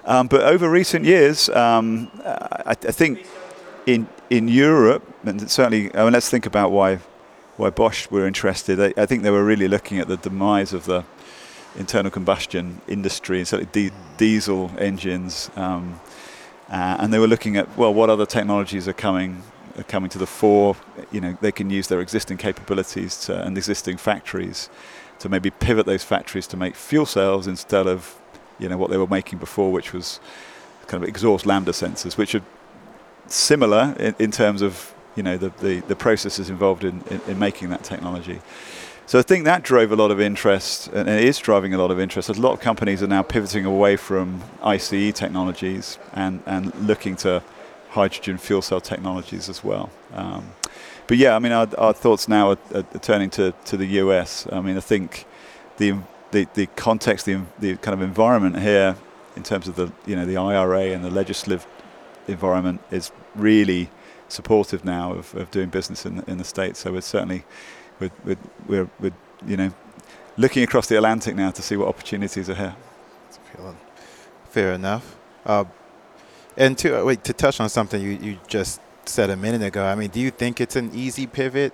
Um, 0.05 0.27
but 0.27 0.41
over 0.41 0.69
recent 0.69 1.03
years, 1.03 1.49
um, 1.49 2.11
I, 2.23 2.75
I 2.91 2.93
think 2.99 3.25
in 3.87 4.07
in 4.29 4.47
Europe, 4.47 5.01
and 5.25 5.49
certainly, 5.49 5.91
I 5.95 6.03
mean, 6.03 6.13
let's 6.13 6.29
think 6.29 6.45
about 6.45 6.71
why 6.71 6.99
why 7.57 7.71
Bosch 7.71 8.11
were 8.11 8.27
interested. 8.27 8.79
I, 8.79 9.01
I 9.01 9.07
think 9.07 9.23
they 9.23 9.31
were 9.31 9.43
really 9.43 9.67
looking 9.67 9.97
at 9.97 10.07
the 10.07 10.17
demise 10.17 10.71
of 10.71 10.85
the 10.85 11.03
internal 11.77 12.11
combustion 12.11 12.81
industry, 12.87 13.39
and 13.39 13.47
certainly 13.47 13.71
di- 13.71 13.95
diesel 14.17 14.71
engines. 14.77 15.49
Um, 15.55 15.99
uh, 16.69 16.97
and 16.99 17.13
they 17.13 17.19
were 17.19 17.27
looking 17.27 17.57
at 17.57 17.77
well, 17.77 17.93
what 17.93 18.09
other 18.09 18.25
technologies 18.25 18.87
are 18.87 18.93
coming 18.93 19.43
are 19.77 19.83
coming 19.83 20.09
to 20.09 20.17
the 20.17 20.27
fore. 20.27 20.75
You 21.11 21.21
know, 21.21 21.37
they 21.41 21.51
can 21.51 21.69
use 21.69 21.87
their 21.87 22.01
existing 22.01 22.37
capabilities 22.37 23.25
to, 23.25 23.41
and 23.41 23.57
existing 23.57 23.97
factories 23.97 24.69
to 25.19 25.29
maybe 25.29 25.51
pivot 25.51 25.85
those 25.85 26.03
factories 26.03 26.47
to 26.47 26.57
make 26.57 26.75
fuel 26.75 27.05
cells 27.05 27.47
instead 27.47 27.87
of 27.87 28.17
you 28.59 28.69
know 28.69 28.77
what 28.77 28.89
they 28.89 28.97
were 28.97 29.07
making 29.07 29.39
before, 29.39 29.71
which 29.71 29.93
was 29.93 30.19
kind 30.87 31.03
of 31.03 31.09
exhaust 31.09 31.45
lambda 31.45 31.71
sensors, 31.71 32.17
which 32.17 32.35
are 32.35 32.43
similar 33.27 33.95
in, 33.99 34.15
in 34.19 34.31
terms 34.31 34.61
of 34.61 34.93
you 35.15 35.23
know 35.23 35.37
the, 35.37 35.49
the, 35.61 35.79
the 35.81 35.95
processes 35.95 36.49
involved 36.49 36.83
in, 36.83 37.01
in, 37.09 37.21
in, 37.27 37.39
making 37.39 37.69
that 37.69 37.83
technology. 37.83 38.39
So 39.11 39.19
I 39.19 39.23
think 39.23 39.43
that 39.43 39.63
drove 39.63 39.91
a 39.91 39.97
lot 39.97 40.09
of 40.09 40.21
interest, 40.21 40.87
and 40.87 41.09
it 41.09 41.25
is 41.25 41.37
driving 41.37 41.73
a 41.73 41.77
lot 41.77 41.91
of 41.91 41.99
interest. 41.99 42.29
A 42.29 42.31
lot 42.31 42.53
of 42.53 42.61
companies 42.61 43.03
are 43.03 43.07
now 43.07 43.21
pivoting 43.21 43.65
away 43.65 43.97
from 43.97 44.41
ICE 44.63 45.11
technologies 45.11 45.99
and, 46.13 46.41
and 46.45 46.73
looking 46.87 47.17
to 47.17 47.43
hydrogen 47.89 48.37
fuel 48.37 48.61
cell 48.61 48.79
technologies 48.79 49.49
as 49.49 49.65
well. 49.65 49.89
Um, 50.13 50.51
but 51.07 51.17
yeah, 51.17 51.35
I 51.35 51.39
mean, 51.39 51.51
our, 51.51 51.67
our 51.77 51.91
thoughts 51.91 52.29
now 52.29 52.51
are, 52.51 52.57
are, 52.73 52.83
turning 53.01 53.29
to, 53.31 53.53
to 53.65 53.75
the 53.75 53.85
US. 53.99 54.47
I 54.49 54.61
mean, 54.61 54.77
I 54.77 54.79
think 54.79 55.25
the 55.75 55.97
the, 56.31 56.47
the 56.53 56.67
context, 56.77 57.25
the, 57.25 57.41
the 57.59 57.75
kind 57.75 57.93
of 57.93 58.01
environment 58.01 58.59
here, 58.59 58.95
in 59.35 59.43
terms 59.43 59.67
of 59.67 59.75
the 59.75 59.91
you 60.05 60.15
know 60.15 60.25
the 60.25 60.37
IRA 60.37 60.93
and 60.93 61.03
the 61.03 61.11
legislative 61.11 61.67
environment, 62.29 62.79
is 62.91 63.11
really 63.35 63.89
supportive 64.29 64.85
now 64.85 65.11
of, 65.11 65.35
of 65.35 65.51
doing 65.51 65.67
business 65.67 66.05
in 66.05 66.23
in 66.27 66.37
the 66.37 66.45
states. 66.45 66.79
So 66.79 66.93
we're 66.93 67.01
certainly 67.01 67.43
we're, 68.01 68.11
we're, 68.25 68.37
we're, 68.67 68.89
we're 68.99 69.13
you 69.45 69.57
know 69.57 69.71
looking 70.37 70.63
across 70.63 70.87
the 70.87 70.97
Atlantic 70.97 71.35
now 71.35 71.51
to 71.51 71.61
see 71.61 71.75
what 71.77 71.87
opportunities 71.87 72.49
are 72.49 72.55
here. 72.55 72.75
Fair 74.49 74.73
enough. 74.73 75.15
Uh, 75.45 75.65
and 76.57 76.77
to 76.77 77.03
wait 77.05 77.23
to 77.23 77.33
touch 77.33 77.59
on 77.59 77.69
something 77.69 78.01
you, 78.01 78.11
you 78.21 78.39
just 78.47 78.81
said 79.05 79.29
a 79.29 79.37
minute 79.37 79.61
ago. 79.61 79.85
I 79.85 79.95
mean, 79.95 80.09
do 80.09 80.19
you 80.19 80.31
think 80.31 80.59
it's 80.59 80.75
an 80.75 80.91
easy 80.93 81.27
pivot 81.27 81.73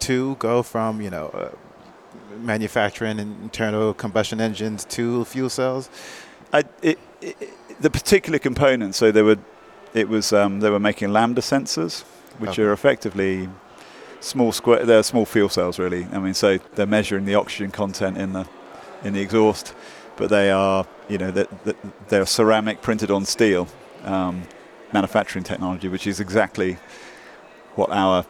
to 0.00 0.36
go 0.36 0.62
from 0.62 1.00
you 1.00 1.10
know 1.10 1.26
uh, 1.28 1.50
manufacturing 2.38 3.18
internal 3.18 3.92
combustion 3.94 4.40
engines 4.40 4.84
to 4.86 5.24
fuel 5.26 5.50
cells? 5.50 5.90
I, 6.52 6.64
it, 6.82 6.98
it, 7.20 7.36
the 7.80 7.90
particular 7.90 8.38
components. 8.38 8.98
So 8.98 9.12
they 9.12 9.22
were, 9.22 9.38
it 9.94 10.08
was 10.08 10.32
um, 10.32 10.60
they 10.60 10.70
were 10.70 10.80
making 10.80 11.12
lambda 11.12 11.42
sensors, 11.42 12.02
which 12.38 12.52
okay. 12.52 12.62
are 12.62 12.72
effectively 12.72 13.48
small 14.26 14.52
square. 14.52 14.84
They're 14.84 15.02
small 15.02 15.24
fuel 15.24 15.48
cells, 15.48 15.78
really. 15.78 16.06
I 16.12 16.18
mean, 16.18 16.34
so 16.34 16.58
they're 16.74 16.86
measuring 16.86 17.24
the 17.24 17.34
oxygen 17.34 17.70
content 17.70 18.18
in 18.18 18.32
the 18.32 18.46
in 19.04 19.12
the 19.12 19.20
exhaust, 19.20 19.74
but 20.16 20.30
they 20.30 20.50
are 20.50 20.86
you 21.08 21.18
know 21.18 21.30
they're, 21.30 21.46
they're 22.08 22.26
ceramic 22.26 22.82
printed 22.82 23.10
on 23.10 23.24
steel 23.24 23.68
um, 24.04 24.42
manufacturing 24.92 25.44
technology, 25.44 25.88
which 25.88 26.06
is 26.06 26.20
exactly 26.20 26.78
what 27.76 27.90
our 27.90 28.24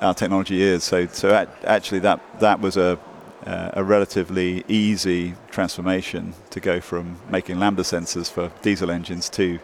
our 0.00 0.14
technology 0.14 0.60
is. 0.60 0.84
So, 0.84 1.06
so 1.06 1.46
actually, 1.64 2.00
that 2.00 2.20
that 2.40 2.60
was 2.60 2.76
a 2.76 2.98
uh, 3.46 3.70
a 3.74 3.84
relatively 3.84 4.64
easy 4.66 5.34
transformation 5.50 6.34
to 6.50 6.58
go 6.58 6.80
from 6.80 7.16
making 7.30 7.58
lambda 7.60 7.82
sensors 7.82 8.30
for 8.30 8.50
diesel 8.62 8.90
engines 8.90 9.30
to 9.30 9.60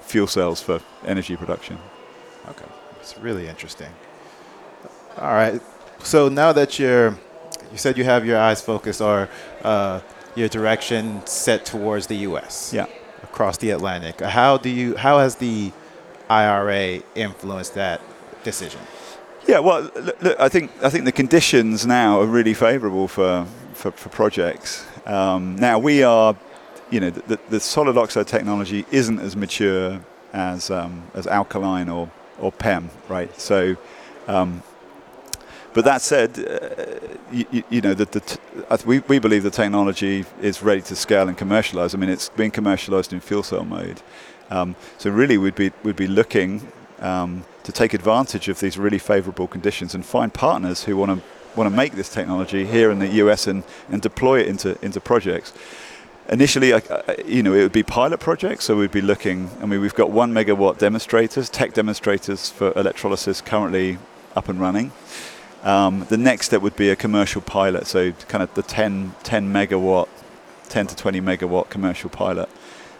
fuel 0.00 0.26
cells 0.26 0.60
for 0.60 0.80
energy 1.06 1.36
production. 1.36 1.78
Okay, 2.48 2.66
it's 3.00 3.16
really 3.18 3.46
interesting. 3.46 3.92
All 5.18 5.32
right, 5.32 5.60
so 6.02 6.28
now 6.28 6.52
that 6.52 6.78
you're, 6.78 7.10
you 7.70 7.76
said 7.76 7.98
you 7.98 8.04
have 8.04 8.24
your 8.24 8.38
eyes 8.38 8.62
focused 8.62 9.00
or 9.00 9.28
uh, 9.62 10.00
your 10.34 10.48
direction 10.48 11.24
set 11.26 11.64
towards 11.64 12.06
the 12.06 12.16
U.S. 12.16 12.72
Yeah 12.72 12.86
across 13.22 13.56
the 13.58 13.70
Atlantic. 13.70 14.20
How 14.20 14.58
do 14.58 14.68
you? 14.68 14.96
How 14.96 15.18
has 15.18 15.36
the 15.36 15.72
IRA 16.28 17.02
influenced 17.14 17.74
that 17.74 18.00
decision? 18.44 18.80
Yeah, 19.46 19.60
well, 19.60 19.90
look, 20.20 20.38
I 20.38 20.48
think 20.48 20.70
I 20.82 20.90
think 20.90 21.04
the 21.04 21.12
conditions 21.12 21.86
now 21.86 22.20
are 22.20 22.26
really 22.26 22.54
favourable 22.54 23.08
for, 23.08 23.46
for, 23.72 23.90
for 23.92 24.08
projects. 24.10 24.84
Um, 25.06 25.56
now 25.56 25.78
we 25.78 26.02
are, 26.02 26.36
you 26.90 27.00
know, 27.00 27.10
the, 27.10 27.38
the, 27.48 27.60
solid 27.60 27.96
oxide 27.96 28.26
technology 28.26 28.84
isn't 28.90 29.18
as 29.18 29.34
mature 29.34 30.00
as 30.32 30.70
um, 30.70 31.04
as 31.14 31.26
alkaline 31.26 31.88
or 31.88 32.10
or 32.38 32.52
PEM, 32.52 32.90
right? 33.08 33.30
So. 33.40 33.76
Um, 34.28 34.62
but 35.72 35.84
that 35.84 36.02
said, 36.02 36.38
uh, 36.38 37.16
you, 37.32 37.64
you, 37.70 37.80
know, 37.80 37.94
the, 37.94 38.04
the 38.06 38.20
t- 38.20 38.38
we, 38.84 38.98
we 39.00 39.18
believe 39.18 39.42
the 39.42 39.50
technology 39.50 40.24
is 40.40 40.62
ready 40.62 40.82
to 40.82 40.96
scale 40.96 41.28
and 41.28 41.38
commercialize. 41.38 41.94
I 41.94 41.98
mean, 41.98 42.10
it's 42.10 42.28
being 42.30 42.50
commercialized 42.50 43.12
in 43.12 43.20
fuel 43.20 43.42
cell 43.42 43.64
mode. 43.64 44.02
Um, 44.50 44.74
so 44.98 45.10
really, 45.10 45.38
we'd 45.38 45.54
be, 45.54 45.70
we'd 45.84 45.96
be 45.96 46.08
looking 46.08 46.72
um, 46.98 47.44
to 47.62 47.72
take 47.72 47.94
advantage 47.94 48.48
of 48.48 48.58
these 48.58 48.76
really 48.78 48.98
favorable 48.98 49.46
conditions 49.46 49.94
and 49.94 50.04
find 50.04 50.34
partners 50.34 50.84
who 50.84 50.96
want 50.96 51.20
to 51.20 51.26
want 51.56 51.70
to 51.70 51.76
make 51.76 51.94
this 51.94 52.08
technology 52.08 52.64
here 52.64 52.90
in 52.90 52.98
the 52.98 53.08
US 53.24 53.46
and, 53.46 53.64
and 53.88 54.00
deploy 54.00 54.40
it 54.40 54.46
into, 54.46 54.78
into 54.84 55.00
projects. 55.00 55.52
Initially, 56.28 56.72
uh, 56.72 56.80
you 57.26 57.42
know, 57.42 57.52
it 57.52 57.62
would 57.62 57.72
be 57.72 57.82
pilot 57.82 58.20
projects, 58.20 58.64
so 58.66 58.76
we'd 58.76 58.92
be 58.92 59.00
looking. 59.00 59.50
I 59.60 59.66
mean, 59.66 59.80
we've 59.80 59.94
got 59.94 60.10
one 60.10 60.32
megawatt 60.32 60.78
demonstrators, 60.78 61.50
tech 61.50 61.74
demonstrators 61.74 62.52
for 62.52 62.72
electrolysis 62.76 63.40
currently 63.40 63.98
up 64.36 64.48
and 64.48 64.60
running. 64.60 64.92
Um, 65.62 66.06
the 66.08 66.16
next 66.16 66.46
step 66.46 66.62
would 66.62 66.76
be 66.76 66.90
a 66.90 66.96
commercial 66.96 67.42
pilot, 67.42 67.86
so 67.86 68.12
kind 68.28 68.42
of 68.42 68.52
the 68.54 68.62
10, 68.62 69.14
10 69.22 69.52
megawatt, 69.52 70.08
10 70.68 70.86
to 70.88 70.96
20 70.96 71.20
megawatt 71.20 71.68
commercial 71.68 72.08
pilot. 72.08 72.48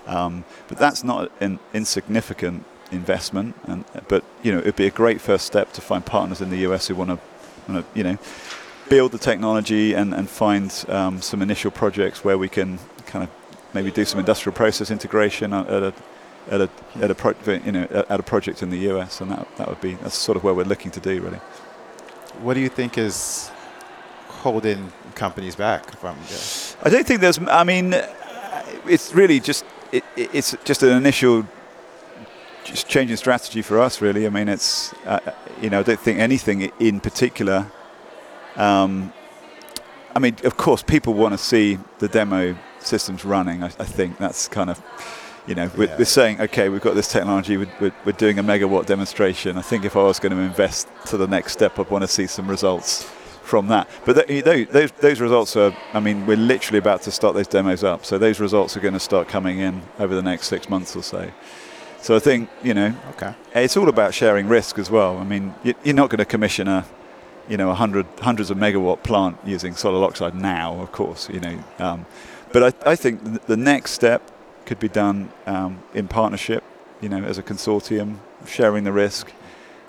Um, 0.07 0.45
but 0.69 0.79
that's 0.79 1.03
not 1.03 1.31
an 1.41 1.59
insignificant 1.73 2.65
investment, 2.91 3.55
and 3.65 3.85
but 4.09 4.25
you 4.43 4.53
know 4.53 4.59
it'd 4.59 4.77
be 4.77 4.87
a 4.87 4.91
great 4.91 5.21
first 5.21 5.47
step 5.47 5.73
to 5.75 5.81
find 5.81 6.05
partners 6.05 6.41
in 6.41 6.51
the 6.51 6.59
US 6.69 6.89
who 6.89 6.97
want 6.97 7.21
to, 7.69 7.85
you 7.95 8.03
know, 8.03 8.19
build 8.89 9.13
the 9.13 9.19
technology 9.19 9.95
and 9.95 10.13
and 10.13 10.29
find 10.29 10.85
um, 10.89 11.23
some 11.23 11.43
initial 11.43 11.71
projects 11.71 12.25
where 12.25 12.37
we 12.37 12.49
can 12.49 12.79
kind 13.07 13.25
of 13.25 13.31
maybe 13.73 13.91
do 13.91 14.05
some 14.05 14.19
industrial 14.19 14.55
process 14.55 14.91
integration 14.91 15.53
at 15.53 15.69
a 15.69 15.95
at 16.51 16.61
a 16.61 16.71
at 16.97 17.11
a 17.11 17.15
pro, 17.15 17.33
you 17.47 17.73
know 17.73 17.87
at 18.09 18.19
a 18.19 18.23
project 18.23 18.63
in 18.63 18.71
the 18.71 18.91
US, 18.91 19.21
and 19.21 19.31
that 19.31 19.47
that 19.57 19.69
would 19.69 19.81
be 19.81 19.95
that's 19.95 20.17
sort 20.17 20.37
of 20.37 20.43
where 20.43 20.55
we're 20.55 20.65
looking 20.65 20.91
to 20.91 21.01
do 21.01 21.23
really 21.23 21.41
what 22.43 22.55
do 22.55 22.61
you 22.61 22.69
think 22.69 22.99
is 22.99 23.51
holding 24.29 24.93
companies 25.15 25.57
back 25.57 25.97
from 25.99 26.17
this? 26.29 26.77
I 26.83 26.91
don't 26.91 27.07
think 27.07 27.21
there's. 27.21 27.39
I 27.39 27.65
mean, 27.65 27.95
it's 28.87 29.15
really 29.15 29.41
just 29.41 29.65
it, 29.93 30.05
it's 30.17 30.57
just 30.65 30.83
an 30.83 30.97
initial 30.97 31.47
just 32.65 32.89
changing 32.89 33.17
strategy 33.17 33.63
for 33.63 33.79
us. 33.79 34.01
Really, 34.01 34.27
I 34.27 34.31
mean, 34.31 34.49
it's 34.49 34.93
uh, 35.05 35.21
you 35.61 35.71
know 35.71 35.81
I 35.81 35.83
don't 35.83 36.01
think 36.01 36.19
anything 36.19 36.73
in 36.79 37.01
particular. 37.01 37.71
Um, 38.57 39.13
I 40.15 40.19
mean, 40.19 40.37
of 40.45 40.57
course, 40.57 40.83
people 40.83 41.15
want 41.15 41.35
to 41.35 41.39
see 41.39 41.79
the 41.99 42.09
demo 42.09 42.57
systems 42.81 43.25
running. 43.25 43.63
I, 43.63 43.67
I 43.67 43.85
think 43.85 44.19
that's 44.19 44.49
kind 44.49 44.71
of 44.71 44.83
you 45.51 45.57
know, 45.57 45.69
we're, 45.77 45.89
yeah. 45.89 45.99
we're, 45.99 46.05
saying, 46.05 46.41
okay, 46.41 46.69
we've 46.69 46.81
got 46.81 46.95
this 46.95 47.09
technology, 47.09 47.57
we're, 47.57 47.93
we're, 48.05 48.13
doing 48.13 48.39
a 48.39 48.43
megawatt 48.43 48.87
demonstration. 48.87 49.59
I 49.59 49.63
think 49.63 49.85
if 49.85 49.97
I 49.97 50.03
was 50.05 50.21
going 50.21 50.31
to 50.31 50.39
invest 50.39 50.87
to 51.07 51.17
the 51.17 51.27
next 51.27 51.53
step, 51.53 51.77
I'd 51.77 51.91
want 51.91 52.03
to 52.03 52.09
see 52.09 52.29
some 52.29 52.49
results 52.49 53.03
from 53.43 53.67
that. 53.67 53.89
But 54.05 54.29
th- 54.29 54.45
those, 54.45 54.93
those 54.93 55.21
results 55.21 55.57
are, 55.57 55.77
I 55.93 55.99
mean, 55.99 56.25
we're 56.25 56.37
literally 56.37 56.79
about 56.79 57.03
to 57.03 57.11
start 57.11 57.35
those 57.35 57.49
demos 57.49 57.83
up. 57.83 58.05
So 58.05 58.17
those 58.17 58.39
results 58.39 58.77
are 58.77 58.81
going 58.81 58.95
to 58.95 59.01
start 59.01 59.27
coming 59.27 59.59
in 59.59 59.83
over 59.99 60.15
the 60.15 60.23
next 60.23 60.47
six 60.47 60.69
months 60.69 60.95
or 60.95 61.03
so. 61.03 61.29
So 62.01 62.15
I 62.15 62.21
think, 62.21 62.49
you 62.63 62.73
know, 62.73 62.95
okay. 63.11 63.35
it's 63.53 63.77
all 63.77 63.89
about 63.89 64.15
sharing 64.15 64.47
risk 64.47 64.79
as 64.79 64.89
well. 64.89 65.19
I 65.19 65.25
mean, 65.25 65.53
you're 65.65 65.97
not 65.97 66.11
going 66.11 66.19
to 66.19 66.25
commission 66.25 66.69
a, 66.69 66.87
you 67.49 67.57
know, 67.57 67.71
a 67.71 67.75
hundred, 67.75 68.07
hundreds 68.21 68.53
of 68.53 68.57
megawatt 68.57 69.03
plant 69.03 69.37
using 69.45 69.75
solid 69.75 70.07
oxide 70.07 70.37
now, 70.37 70.81
of 70.81 70.93
course, 70.93 71.29
you 71.29 71.41
know. 71.41 71.65
Um, 71.81 72.07
but 72.53 72.87
I, 72.87 72.93
I 72.93 72.95
think 72.95 73.47
the 73.47 73.57
next 73.57 73.91
step 73.91 74.31
could 74.71 74.79
be 74.79 74.89
done 74.89 75.29
um, 75.47 75.83
in 75.95 76.07
partnership, 76.07 76.63
you 77.01 77.09
know, 77.09 77.25
as 77.25 77.39
a 77.39 77.43
consortium, 77.43 78.19
sharing 78.47 78.85
the 78.85 78.93
risk, 78.93 79.33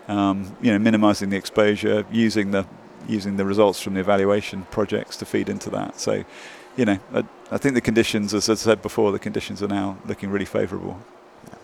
um, 0.08 0.56
you 0.60 0.72
know, 0.72 0.80
minimizing 0.80 1.30
the 1.30 1.38
exposure, 1.38 2.04
using 2.12 2.50
the 2.50 2.66
using 3.08 3.38
the 3.38 3.46
results 3.46 3.80
from 3.80 3.94
the 3.94 4.00
evaluation 4.00 4.66
projects 4.72 5.18
to 5.18 5.24
feed 5.24 5.50
into 5.50 5.70
that. 5.70 6.00
So, 6.00 6.24
you 6.78 6.86
know, 6.86 6.98
I, 7.14 7.24
I 7.52 7.58
think 7.60 7.76
the 7.76 7.82
conditions, 7.82 8.34
as 8.34 8.50
I 8.50 8.56
said 8.56 8.82
before, 8.82 9.12
the 9.12 9.20
conditions 9.20 9.62
are 9.62 9.68
now 9.68 9.98
looking 10.08 10.32
really 10.32 10.46
favourable. 10.46 11.00
Yeah. 11.48 11.60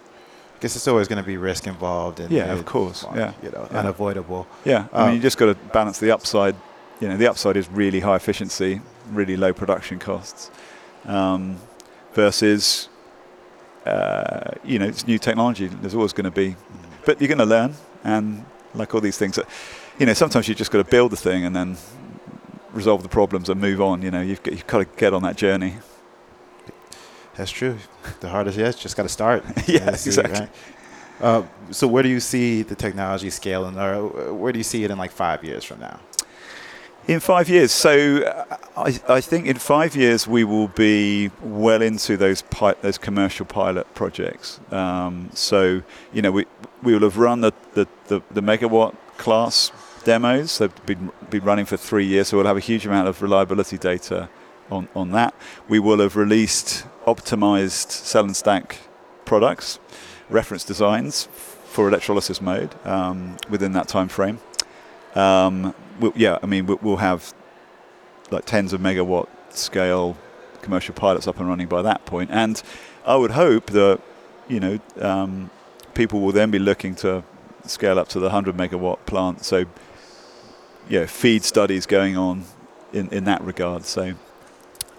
I 0.55 0.59
guess 0.59 0.75
it's 0.75 0.87
always 0.87 1.07
going 1.07 1.23
to 1.23 1.27
be 1.27 1.37
risk 1.37 1.65
involved. 1.65 2.19
And 2.19 2.29
yeah, 2.31 2.53
of 2.53 2.65
course. 2.65 3.03
Yeah, 3.15 3.33
you 3.41 3.49
know, 3.49 3.67
yeah. 3.71 3.79
unavoidable. 3.79 4.45
Yeah, 4.63 4.85
I 4.93 4.99
mean, 4.99 5.09
um, 5.09 5.15
you 5.15 5.21
just 5.21 5.39
got 5.39 5.47
to 5.47 5.55
balance 5.73 5.97
the 5.97 6.11
upside. 6.11 6.55
You 7.01 7.07
know, 7.07 7.17
the 7.17 7.27
upside 7.31 7.57
is 7.57 7.67
really 7.67 8.01
high 8.01 8.15
efficiency, 8.15 8.81
really 9.09 9.37
low 9.37 9.53
production 9.53 9.97
costs, 9.97 10.51
um, 11.05 11.57
versus 12.13 12.89
uh, 13.87 14.51
you 14.63 14.79
know, 14.79 14.85
it's 14.85 15.07
new 15.07 15.17
technology. 15.17 15.67
There's 15.67 15.95
always 15.95 16.13
going 16.13 16.25
to 16.25 16.31
be, 16.31 16.55
but 17.05 17.19
you're 17.21 17.27
going 17.27 17.37
to 17.37 17.45
learn, 17.45 17.73
and 18.03 18.45
like 18.73 18.93
all 18.93 19.01
these 19.01 19.17
things, 19.17 19.39
you 19.97 20.05
know, 20.05 20.13
sometimes 20.13 20.47
you 20.47 20.55
just 20.55 20.71
got 20.71 20.79
to 20.79 20.89
build 20.89 21.11
the 21.11 21.17
thing 21.17 21.45
and 21.45 21.55
then 21.55 21.77
resolve 22.73 23.03
the 23.03 23.09
problems 23.09 23.49
and 23.49 23.59
move 23.59 23.81
on. 23.81 24.01
You 24.01 24.11
know, 24.11 24.21
you've 24.21 24.43
got, 24.43 24.53
you've 24.53 24.67
got 24.67 24.79
to 24.79 24.85
get 24.85 25.13
on 25.13 25.23
that 25.23 25.37
journey. 25.37 25.75
That's 27.35 27.51
true. 27.51 27.77
The 28.19 28.29
hardest, 28.29 28.57
yes, 28.63 28.75
just 28.75 28.97
got 28.97 29.03
to 29.03 29.09
start. 29.09 29.43
yeah, 29.67 29.95
see, 29.95 30.09
exactly. 30.09 30.39
right? 30.39 30.49
Uh, 31.19 31.43
so 31.71 31.87
where 31.87 32.03
do 32.03 32.09
you 32.09 32.19
see 32.19 32.61
the 32.61 32.75
technology 32.75 33.29
scaling, 33.29 33.77
or 33.77 34.33
where 34.33 34.51
do 34.51 34.59
you 34.59 34.63
see 34.63 34.83
it 34.83 34.91
in 34.91 34.97
like 34.97 35.11
five 35.11 35.43
years 35.43 35.63
from 35.63 35.79
now? 35.79 35.99
In 37.07 37.21
five 37.21 37.47
years, 37.47 37.71
so 37.71 38.17
uh, 38.23 38.57
I, 38.75 38.99
I 39.07 39.21
think 39.21 39.47
in 39.47 39.55
five 39.55 39.95
years 39.95 40.27
we 40.27 40.43
will 40.43 40.67
be 40.67 41.31
well 41.41 41.81
into 41.81 42.17
those 42.17 42.41
pi- 42.41 42.75
those 42.81 42.97
commercial 42.97 43.45
pilot 43.45 43.93
projects. 43.93 44.59
Um, 44.71 45.29
so 45.33 45.83
you 46.11 46.21
know 46.21 46.33
we 46.33 46.45
we 46.83 46.93
will 46.93 47.03
have 47.03 47.17
run 47.17 47.39
the, 47.39 47.53
the, 47.75 47.87
the, 48.07 48.21
the 48.29 48.41
megawatt 48.41 48.93
class 49.17 49.71
demos. 50.03 50.57
They've 50.57 50.85
been 50.85 51.13
been 51.29 51.45
running 51.45 51.65
for 51.65 51.77
three 51.77 52.05
years, 52.05 52.27
so 52.27 52.35
we'll 52.35 52.45
have 52.45 52.57
a 52.57 52.67
huge 52.71 52.85
amount 52.85 53.07
of 53.07 53.21
reliability 53.21 53.77
data 53.77 54.27
on, 54.69 54.89
on 54.93 55.11
that. 55.11 55.33
We 55.69 55.79
will 55.79 55.99
have 55.99 56.17
released 56.17 56.85
optimized 57.05 57.89
cell 57.89 58.25
and 58.25 58.35
stack 58.35 58.79
products, 59.23 59.79
reference 60.29 60.65
designs 60.65 61.29
for 61.67 61.87
electrolysis 61.87 62.41
mode 62.41 62.75
um, 62.85 63.37
within 63.49 63.71
that 63.73 63.87
time 63.87 64.09
frame. 64.09 64.39
Um, 65.17 65.73
we'll, 65.99 66.13
yeah, 66.15 66.37
I 66.43 66.45
mean, 66.45 66.67
we'll, 66.67 66.97
have 66.97 67.33
like 68.29 68.45
tens 68.45 68.71
of 68.71 68.81
megawatt 68.81 69.27
scale 69.49 70.15
commercial 70.61 70.93
pilots 70.93 71.27
up 71.27 71.39
and 71.39 71.49
running 71.49 71.67
by 71.67 71.81
that 71.81 72.05
point. 72.05 72.29
And 72.31 72.61
I 73.05 73.15
would 73.15 73.31
hope 73.31 73.71
that, 73.71 73.99
you 74.47 74.59
know, 74.59 74.79
um, 74.99 75.49
people 75.95 76.21
will 76.21 76.31
then 76.31 76.51
be 76.51 76.59
looking 76.59 76.93
to 76.95 77.23
scale 77.65 77.97
up 77.97 78.09
to 78.09 78.19
the 78.19 78.27
100 78.27 78.55
megawatt 78.55 79.05
plant. 79.07 79.43
So, 79.43 79.65
yeah, 80.87 81.07
feed 81.07 81.43
studies 81.43 81.85
going 81.85 82.15
on 82.15 82.43
in, 82.93 83.09
in 83.09 83.23
that 83.23 83.41
regard. 83.41 83.85
So, 83.85 84.13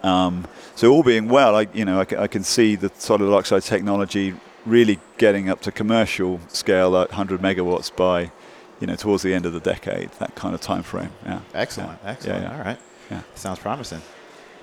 um, 0.02 0.48
so 0.74 0.90
all 0.90 1.04
being 1.04 1.28
well, 1.28 1.54
I, 1.54 1.68
you 1.72 1.84
know, 1.84 2.00
I, 2.00 2.22
I 2.22 2.26
can 2.26 2.42
see 2.42 2.74
the 2.74 2.90
solid 2.98 3.32
oxide 3.32 3.62
technology 3.62 4.34
really 4.66 4.98
getting 5.16 5.48
up 5.48 5.60
to 5.62 5.72
commercial 5.72 6.40
scale 6.48 6.96
at 6.96 7.10
100 7.10 7.40
megawatts 7.40 7.94
by 7.94 8.32
you 8.80 8.86
know, 8.86 8.94
towards 8.96 9.22
the 9.22 9.34
end 9.34 9.46
of 9.46 9.52
the 9.52 9.60
decade, 9.60 10.10
that 10.18 10.34
kind 10.34 10.54
of 10.54 10.60
time 10.60 10.82
frame. 10.82 11.10
Yeah. 11.24 11.40
Excellent. 11.54 11.98
Yeah. 12.02 12.10
Excellent. 12.10 12.42
Yeah, 12.42 12.50
yeah. 12.50 12.58
All 12.58 12.64
right. 12.64 12.78
Yeah. 13.10 13.22
Sounds 13.34 13.58
promising. 13.58 14.02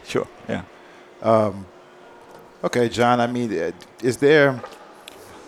Sure. 0.05 0.27
Yeah. 0.47 0.63
Um, 1.21 1.65
okay, 2.63 2.89
Jon. 2.89 3.19
I 3.19 3.27
mean, 3.27 3.51
uh, 3.57 3.71
is 4.01 4.17
there 4.17 4.61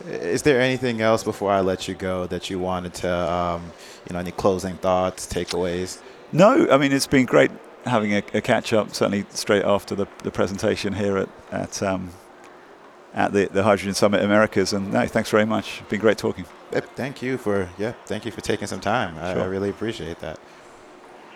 is 0.07 0.43
there 0.43 0.61
anything 0.61 1.01
else 1.01 1.23
before 1.23 1.51
I 1.51 1.61
let 1.61 1.87
you 1.87 1.95
go 1.95 2.27
that 2.27 2.49
you 2.49 2.59
wanted 2.59 2.93
to, 2.95 3.11
um, 3.11 3.71
you 4.07 4.13
know, 4.13 4.19
any 4.19 4.31
closing 4.31 4.75
thoughts, 4.75 5.25
takeaways? 5.27 5.99
No, 6.31 6.67
I 6.69 6.77
mean 6.77 6.91
it's 6.91 7.07
been 7.07 7.25
great 7.25 7.51
having 7.85 8.13
a, 8.13 8.23
a 8.33 8.41
catch 8.41 8.73
up. 8.73 8.93
Certainly 8.93 9.25
straight 9.29 9.63
after 9.63 9.95
the, 9.95 10.07
the 10.23 10.31
presentation 10.31 10.93
here 10.93 11.17
at 11.17 11.29
at 11.51 11.83
um, 11.83 12.11
at 13.13 13.33
the, 13.33 13.45
the 13.45 13.63
Hydrogen 13.63 13.93
Summit 13.93 14.23
Americas. 14.23 14.73
And 14.73 14.93
no, 14.93 15.05
thanks 15.07 15.29
very 15.29 15.45
much. 15.45 15.79
It's 15.81 15.89
been 15.89 15.99
great 15.99 16.17
talking. 16.17 16.45
Yep, 16.71 16.95
Thank 16.95 17.21
you 17.21 17.37
for 17.37 17.69
yeah. 17.77 17.93
Thank 18.05 18.25
you 18.25 18.31
for 18.31 18.41
taking 18.41 18.67
some 18.67 18.81
time. 18.81 19.17
I, 19.19 19.33
I 19.33 19.45
really 19.45 19.69
appreciate 19.69 20.19
that. 20.19 20.39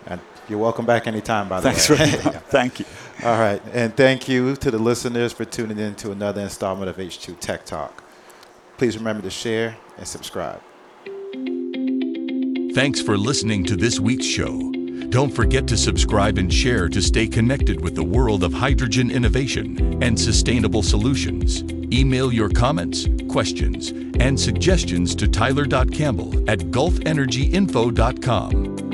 And 0.07 0.19
you're 0.49 0.59
welcome 0.59 0.85
back 0.85 1.07
anytime. 1.07 1.47
By 1.47 1.61
the 1.61 1.69
way. 1.69 1.73
Thanks 1.73 1.89
way. 1.89 1.95
very 1.95 2.23
much. 2.23 2.43
Thank 2.49 2.79
you. 2.79 2.85
All 3.23 3.39
right, 3.39 3.61
and 3.71 3.95
thank 3.95 4.27
you 4.27 4.55
to 4.55 4.71
the 4.71 4.79
listeners 4.79 5.31
for 5.31 5.45
tuning 5.45 5.77
in 5.77 5.93
to 5.95 6.11
another 6.11 6.41
installment 6.41 6.89
of 6.89 6.97
H2 6.97 7.39
Tech 7.39 7.65
Talk. 7.65 8.03
Please 8.77 8.97
remember 8.97 9.21
to 9.21 9.29
share 9.29 9.77
and 9.97 10.07
subscribe. 10.07 10.59
Thanks 12.73 12.99
for 12.99 13.15
listening 13.15 13.63
to 13.65 13.75
this 13.75 13.99
week's 13.99 14.25
show. 14.25 14.71
Don't 15.11 15.29
forget 15.29 15.67
to 15.67 15.75
subscribe 15.75 16.37
and 16.37 16.51
share 16.51 16.87
to 16.87 17.01
stay 17.01 17.27
connected 17.27 17.81
with 17.81 17.95
the 17.95 18.03
world 18.03 18.45
of 18.45 18.53
hydrogen 18.53 19.11
innovation 19.11 20.01
and 20.01 20.17
sustainable 20.17 20.81
solutions. 20.81 21.65
Email 21.91 22.31
your 22.31 22.47
comments, 22.47 23.09
questions, 23.27 23.89
and 24.21 24.39
suggestions 24.39 25.13
to 25.15 25.27
tyler.campbell 25.27 26.49
at 26.49 26.59
gulfenergyinfo.com. 26.59 28.90